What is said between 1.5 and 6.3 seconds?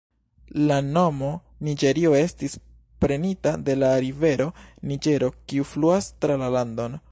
Niĝerio estis prenita de la rivero Niĝero kiu fluas